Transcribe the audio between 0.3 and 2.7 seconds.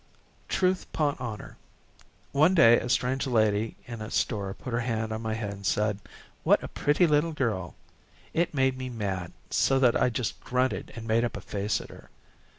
"Truth 'pon honor. One